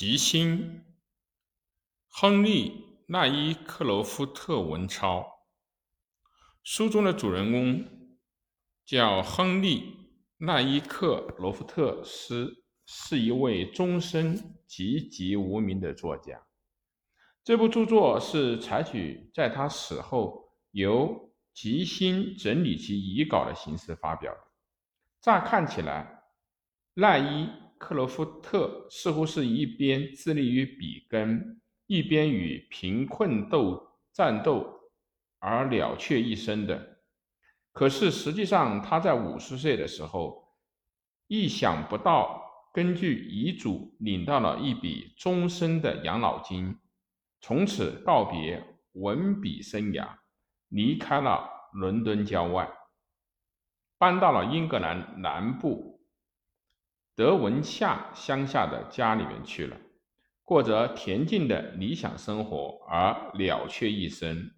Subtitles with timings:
[0.00, 0.82] 吉星，
[2.08, 2.70] 亨利·
[3.06, 5.26] 奈伊克罗夫特文抄。
[6.62, 8.16] 书中的主人公
[8.86, 9.80] 叫亨利·
[10.38, 16.46] 奈伊克罗夫特斯，是一位终身籍籍无名的作家。
[17.44, 24.40] 这部著作是采取在他死后由吉星整理其遗稿的形式发表的。
[25.20, 26.22] 乍看起来，
[26.94, 27.50] 赖伊。
[27.80, 34.66] 克罗夫特似乎是一边致力于笔耕，一边与贫困斗战斗
[35.38, 36.98] 而了却一生的。
[37.72, 40.44] 可是实际上，他在五十岁的时候，
[41.26, 42.42] 意想不到，
[42.74, 46.78] 根据遗嘱领到了一笔终身的养老金，
[47.40, 50.06] 从此告别文笔生涯，
[50.68, 52.70] 离开了伦敦郊外，
[53.96, 55.98] 搬到了英格兰南部。
[57.14, 59.76] 德文夏乡下的家里面去了，
[60.44, 64.50] 过着恬静的理想生活而了却一生。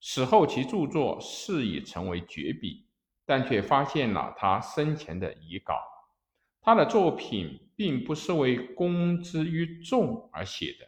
[0.00, 2.86] 死后，其著作是已成为绝笔，
[3.26, 5.74] 但却发现了他生前的遗稿。
[6.60, 10.86] 他的作品并不是为公之于众而写的，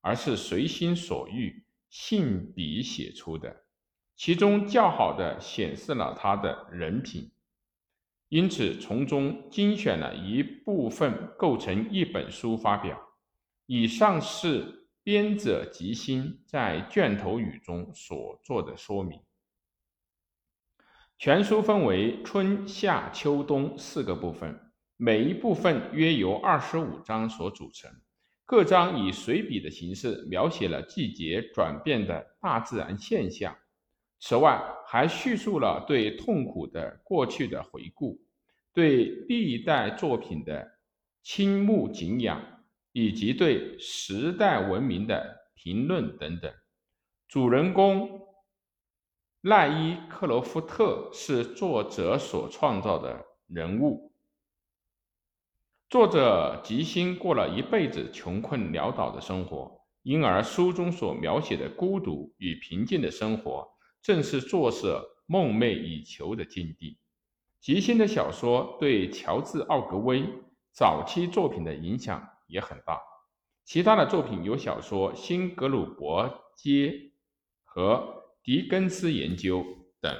[0.00, 3.64] 而是随心所欲、信笔写出的，
[4.16, 7.30] 其中较好的显示了他的人品。
[8.28, 13.00] 因此，从中精选了一部分，构成一本书发表。
[13.66, 19.20] 以上是编者吉星在卷头语中所做的说明。
[21.18, 27.90] 全书分为春夏秋冬四个部分，每一部分约由二十五章所组成，
[28.44, 33.56] 各章以随笔的形式描写了季节转变的大自然现象。
[34.28, 38.20] 此外，还叙述了对痛苦的过去的回顾，
[38.74, 40.68] 对历代作品的
[41.22, 42.42] 倾慕敬仰，
[42.90, 46.52] 以及对时代文明的评论等等。
[47.28, 48.20] 主人公
[49.42, 54.12] 赖伊克罗夫特是作者所创造的人物。
[55.88, 63.75] 作者吉星过了一辈子穷困潦倒的生活，因而书中所描写的孤独与平静的生活。
[64.06, 66.96] 正是作者梦寐以求的境地。
[67.60, 70.24] 吉星的小说对乔治·奥格威
[70.70, 73.00] 早期作品的影响也很大。
[73.64, 76.70] 其他的作品有小说《新格鲁伯街》
[77.64, 77.94] 和
[78.44, 79.58] 《狄更斯研究》
[80.00, 80.16] 等。